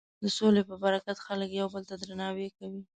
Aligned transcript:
د 0.23 0.23
سولې 0.37 0.61
په 0.69 0.75
برکت 0.83 1.17
خلک 1.27 1.49
یو 1.59 1.67
بل 1.73 1.83
ته 1.89 1.95
درناوی 2.01 2.47
کوي. 2.57 2.81